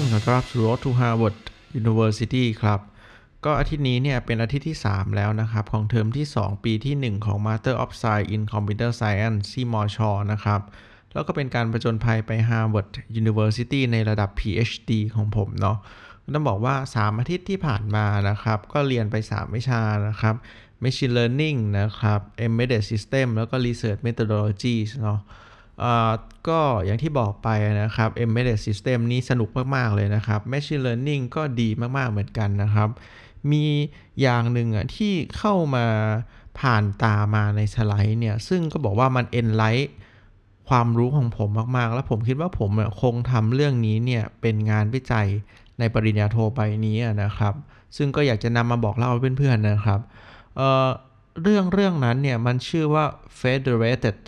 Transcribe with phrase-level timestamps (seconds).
[0.00, 1.36] สดีทุกท่านขอต้อนรับสู่ Road to Harvard
[1.80, 2.80] University ครับ
[3.44, 10.60] ก็อาทิตย์นี้เนี่ยเป็นอาทิตย์ที่ 3 แล้วนะครับ ของเทอมที่ 2 ปีที่ 1 ของ Master of Science in Computer Science ที่มอชอนะครับ
[11.12, 12.88] แล้วก็เป็นการประจนภัยไป Harvard
[13.20, 15.76] University ในระดับ PhD ของผมเนาะ
[16.34, 20.34] ต้องบอกว่า 3 อาทิตย์ที่ผ่านมานะครับ ก็เรียนไป 3 วิชานะครับ
[20.82, 25.20] Machine Learning นะครับ Embedded System แล้วก็ Research Methodologies เนาะ
[26.48, 27.48] ก็อย่างที่บอกไป
[27.82, 32.88] นะครับ Embedded System นี่สนุกมาก ๆ เลยนะครับ Machine Learning ก็ดีมาก ๆ เหมือนกันนะครับ
[33.50, 33.64] มี
[34.20, 35.86] อย่างหนึ่งอะที่เข้ามา
[36.58, 39.88] ผ่านตามาในสไลด์เนี่ย ซึ่งก็บอกว่ามัน enlight
[40.68, 42.70] ความรู้ของผมมาก ๆ แล้วผมคิดว่าผม
[43.02, 45.28] คงทำเรื่องนี้เนี่ย เป็นงานวิจัย
[45.78, 47.54] ในปริญญาโทใบนี้นะครับ
[47.96, 50.00] ซึ่งก็อยากจะนำมาบอกเล่าให้เพื่อน ๆ นะครับ
[50.56, 53.04] เเรื่องเรื่องนั้นเนี่ย มันชื่อว่า
[53.40, 54.18] federated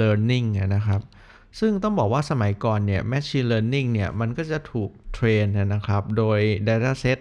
[0.00, 1.00] learning นะครับ
[1.58, 7.18] ซึ่งต้องบอกว่าสมัยก่อนเนี่ย machine learning เนี่ย มันก็จะถูกเทรนนะครับ โดย dataset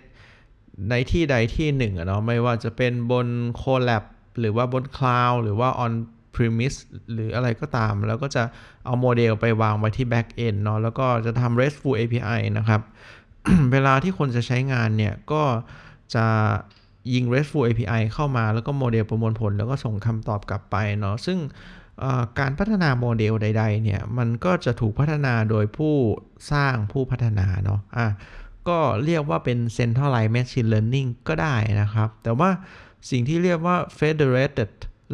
[0.89, 3.27] ในที่ใดที่หนึ่งอะเนาะไม่ว่าจะเป็นบน
[3.61, 4.03] collab
[4.39, 5.93] หรือว่าบน cloud หรือว่า on
[6.35, 6.79] premise
[7.13, 8.43] หรืออะไรก็ตาม แล้วก็จะ
[8.85, 12.81] เอาโมเดลไปวางไว้ที่ back end เนาะแล้วก็จะทำ RESTful API นะครับ
[13.71, 15.43] เวลาที่คนจะใช้งานเนี่ย ก็
[16.15, 16.25] จะ
[17.13, 21.37] ยิง RESTful API เข้ามาแล้วก็โมเดลประมวลผล แล้วก็ส่งคำตอบกลับไปเนาะซึ่ง
[22.39, 25.95] การพัฒนาโมเดลใด ๆ เนี่ยมันก็จะถูกพัฒนาโดยผู้
[26.51, 28.07] สร้างผู้พัฒนาเนาะอะ
[28.69, 32.49] ก็เรียกว่าเป็น centralized machine learning ก็ได้นะครับ แต่ว่า
[33.09, 34.71] สิ่งที่เรียกว่า federated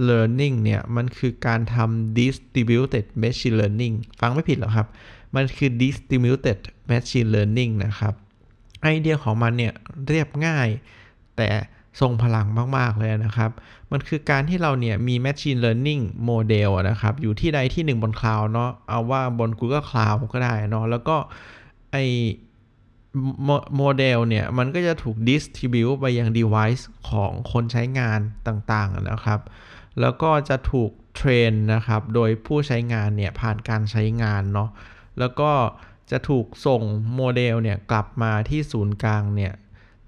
[0.08, 4.88] learning เนี่ย มันคือการทำ distributed machine learning ฟังไม่ผิดหรอกครับ
[5.36, 6.60] มันคือ distributed
[6.92, 8.14] machine learning นะครับ
[8.82, 9.74] ไอเดียของมันเนี่ย
[10.08, 10.68] เรียบง่าย
[11.38, 11.50] แต่
[12.00, 12.48] ทรงพลัง
[12.78, 13.52] มาก ๆ เลยนะครับ
[13.92, 21.16] มันคือการที่เราเนี่ยมี Machine Learning Model นะครับ อยู่ที่ใดที่หนึ่งบน cloud เนาะเอาว่าบน Google Cloud ก็ได้เนาะแล้วก็
[21.92, 21.98] ไอ้
[23.78, 29.40] โมเดลเนี่ย มันก็จะถูก distribute ไปยัง device ของคนใช้งานต่างๆนะครับ
[30.02, 34.70] แล้วก็จะถูก train นะครับ โดยผู้ใช้งานเนี่ย ผ่านการใช้งานเนาะ
[35.20, 35.52] แล้วก็
[36.12, 36.82] จะถูกส่ง
[37.16, 39.54] โมเดลเนี่ย กลับมาที่ศูนย์กลางเนี่ย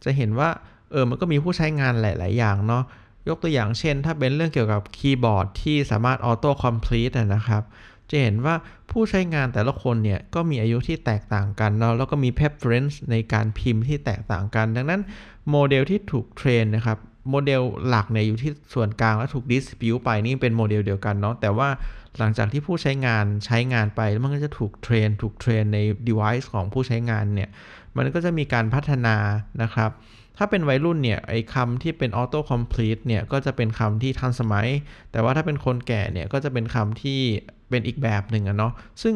[0.04, 0.50] จะเห็นว่า
[0.92, 2.84] เออมันก็มีผู้ใช้งานหลาย ๆ อย่างเนาะ
[3.28, 7.64] ยกตัวอย่างเช่น ถ้าเป็นเรื่องเกี่ยวกับคีย์บอร์ดที่สามารถ autocomplete นะครับ
[8.09, 8.56] จะเห็นว่า
[8.92, 15.02] ผู้ใช้งานแต่ละคนเนี่ย ก็มีอายุที่แตกต่างกันเนาะแล้วก็มี preference ในการพิมพ์ที่แตกต่างกัน ดังนั้น
[15.50, 16.98] โมเดลที่ถูก train นะครับ
[17.30, 21.70] โมเดลหลักเนี่ยอยู่ที่ส่วนกลางแล้วถูก distribute ไปนี่เป็นโมเดลเดียวกันเนาะแต่ว่า
[22.18, 27.50] หลังจากที่ผู้ใช้งานใช้งานไปมันก็จะถูกเทรนถูกเทรนใน device ของผู้ใช้งานเนี่ย
[27.98, 29.16] มันก็จะมีการพัฒนา
[29.62, 29.92] นะครับ
[30.38, 34.68] ถ้าเป็นวัยรุ่นเนี่ยไอ้คำที่เป็น auto complete เนี่ยก็จะเป็นคำที่ทันสมัย
[35.12, 37.22] แต่ว่าถ้าเป็นคนแก่เนี่ยก็จะเป็นคำที่
[37.70, 39.16] เป็นอีกแบบหนึ่งอะเนาะซึ่ง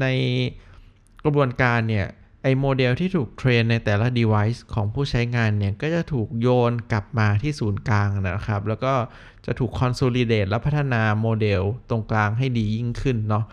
[0.00, 0.06] ใน
[1.24, 2.06] กระบวนการเนี่ย
[2.42, 8.92] ไอโมเดลที่ถูกเทรนในแต่ละ device ของผู้ใช้งานเนี่ย ก็จะถูกโยนกลับมาที่ศูนย์กลางนะครับ แล้วก็
[9.46, 13.44] จะถูก consolidate และพัฒนาโมเดลตรงกลางให้ดียิ่งขึ้นเนาะ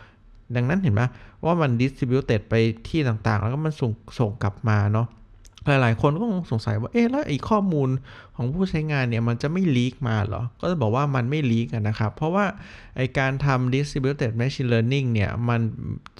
[0.55, 1.01] ดังนั้นเห็นไหม
[1.45, 2.55] ว่ามัน distributed ไป
[2.87, 5.07] ที่ต่างๆ แล้วก็มันส่งส่งกลับมาเนาะ
[5.67, 7.89] หลายๆ คนก็สงสัยว่า เอ๊ะ แล้วไอ้ข้อมูล
[8.35, 12.45] ของผู้ใช้งานเนี่ย มันจะไม่ลีกมาเหรอ ก็จะบอกว่ามันไม่ลีกนะครับ เพราะว่า
[12.97, 15.61] ไอ้การทำ distributed machine learning เนี่ย มัน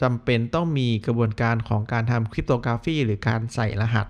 [0.02, 4.08] จำเป็นต้องมีกระบวนการของการทำคริปโตกราฟีหรือการใส่รหัส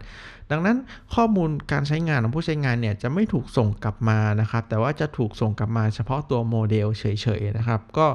[0.52, 0.78] ดังนั้น
[1.16, 7.03] ข้อมูลการใช้งานของผู้ใช้งานเนี่ยจะไม่ถูกส่งกลับมานะครับ แต่ว่าจะถูกส่งกลับมาเฉพาะตัวโมเดลเฉ
[7.40, 8.08] ยๆนะครับ ก็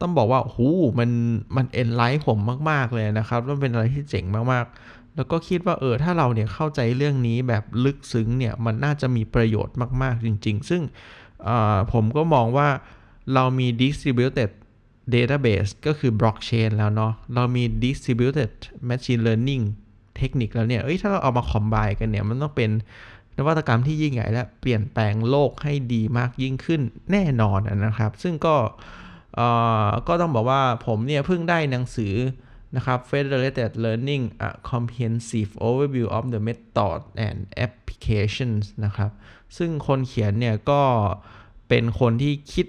[0.00, 1.10] ต้องบอกว่าหูมัน
[1.56, 2.38] มันเอ็นไลท์ผม
[2.70, 10.82] มาก ๆ เลยนะครับแล้วเป็นอะไรที่เจ๋งมากๆ แล้วก็คิดว่าเออถ้าเราเนี่ยเข้าใจเรื่องนี้แบบลึกซึ้งเนี่ยมันน่าจะมีประโยชน์มากๆจริง ๆ ซึ่ง
[11.92, 12.68] ผมก็มองว่า
[13.34, 14.50] เรามี distributed
[15.14, 18.52] database ก็คือ blockchain แล้วเนาะ เรามี distributed
[18.88, 19.64] machine learning
[20.18, 22.70] เทคนิคแล้วเนี่ยเอ้ยถ้าเราเอามาคอมไบกันเนี่ย มันต้องเป็น
[23.38, 26.80] นวัตกรรมที่ยิ่งใหญ่และเปลี่ยนแปลงโลกให้ดีมากยิ่งขึ้น
[27.12, 28.56] แน่นอนนะครับ ซึ่งก็
[30.08, 32.14] ก็ต้องบอกว่าผมเนี่ยเพิ่งได้หนังสือ
[32.76, 39.10] นะครับ Federated Learning a comprehensive overview of the method and applications นะครับ
[39.56, 40.82] ซึ่งคนเขียนเนี่ยก็
[41.68, 42.66] เป็นคนที่คิด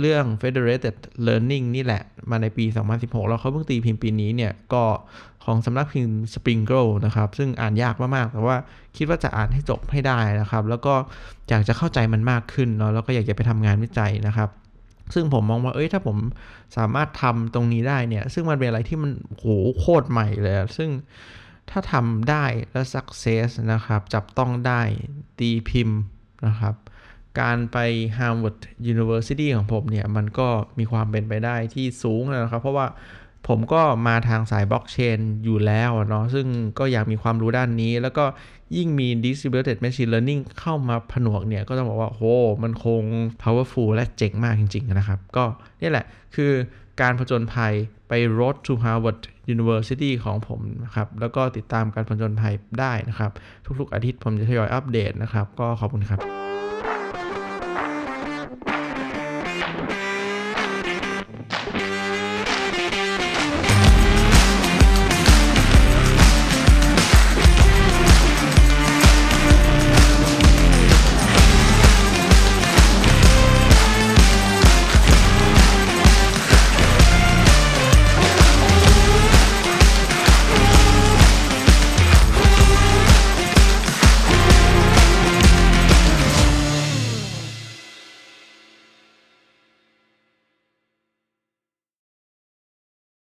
[0.00, 0.96] เรื่อง Federated
[1.26, 2.64] Learning นี่แหละ มาในปี
[2.96, 4.84] 2016 แล้วเขาเพิ่งตีพิมพ์ปีนี้เนี่ย ก็
[5.44, 8.56] ของสำนักพิมพ์ Sprinkle นะครับ ซึ่งอ่านยากมากๆ แต่ว่า
[8.96, 10.94] คิดว่าจะอ่านให้จบให้ได้นะครับ แล้วก็
[11.48, 14.50] อยากจะเข้าใจมันมากขึ้นเนาะแล้วก็อยากจะไปทำงานวิจัยนะครับ
[15.14, 16.16] ซึ่งผมมองว่าเอ้ยถ้าผม
[16.76, 19.46] สามารถทำตรงนี้ได้เนี่ย ซึ่งมันเป็นอะไรที่มันโห
[19.78, 20.90] โคตรใหม่เลย ซึ่ง
[21.70, 24.82] ถ้าทำได้และ success นะครับ จับต้องได้
[25.38, 25.98] ตีพิมพ์
[26.46, 26.74] นะครับ
[27.40, 27.78] การไป
[28.16, 28.58] Harvard
[28.92, 30.48] University ของผมเนี่ย มันก็
[30.78, 32.86] มีความเป็นไปได้ที่สูงนะครับ เพราะว่า
[33.48, 36.46] ผมก็มาทางสายบล็อกเชนอยู่แล้วเนาะซึ่ง
[36.78, 38.24] ก็อยากมีความรู้ด้านนี้ แล้วก็
[38.76, 42.22] ยิ่งมี distributed machine learning เข้ามาผนวกเนี่ย ก็ต้องบอกว่าโห
[42.62, 43.02] มันคง
[43.42, 45.44] powerful และเจ๋งมากจริง ๆ นะครับ ก็
[45.80, 46.52] นี่แหละคือ
[47.00, 47.72] การผจญภัย
[48.08, 49.20] ไป road to Harvard
[49.54, 53.30] University ของผมนะครับ แล้วก็ติดตามการผจญภัยได้นะครับ
[53.80, 56.20] ทุกๆอาทิตย์ผมจะทยอยอัปเดตนะครับ ก็ขอบคุณครับ